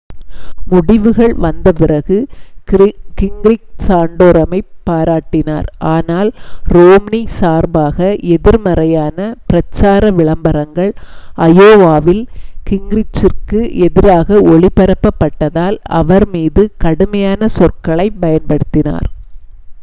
[0.67, 2.15] முடிவுகள் வந்த பிறகு
[3.17, 6.29] கிங்ரிச் சாண்டோரமைப் பாராட்டினார் ஆனால்
[6.67, 10.91] ரோம்னி சார்பாக எதிர்மறையான பிரச்சார விளம்பரங்கள்
[11.39, 12.23] அயோவாவில்
[12.67, 19.09] கிங்ரிச்சிற்கு எதிராக ஒளிபரப்பப்பட்டதால் அவர் மீது கடுமையான சொற்களைப் பயன்படுத்தினார்